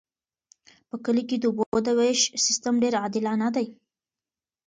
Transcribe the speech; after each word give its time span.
په 0.89 0.95
کلي 1.05 1.23
کې 1.29 1.37
د 1.39 1.43
اوبو 1.49 1.65
د 1.87 1.89
ویش 1.99 2.21
سیستم 2.45 2.73
ډیر 2.83 2.93
عادلانه 3.01 3.47
دی. 3.55 3.67